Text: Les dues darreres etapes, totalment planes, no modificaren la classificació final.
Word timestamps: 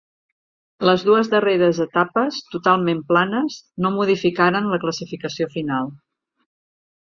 Les 0.89 1.03
dues 1.09 1.29
darreres 1.33 1.81
etapes, 1.85 2.39
totalment 2.55 3.05
planes, 3.11 3.61
no 3.87 3.93
modificaren 4.01 4.73
la 4.75 4.81
classificació 4.87 5.53
final. 5.59 5.97